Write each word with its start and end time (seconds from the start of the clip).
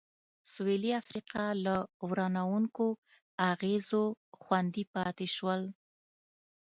سوېلي 0.51 0.91
افریقا 1.01 1.45
له 1.65 1.75
ورانوونکو 2.09 2.87
اغېزو 3.51 4.03
خوندي 4.41 4.83
پاتې 4.93 5.27
شول. 5.35 5.61